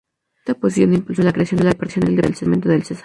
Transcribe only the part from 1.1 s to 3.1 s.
la creación del departamento del Cesar.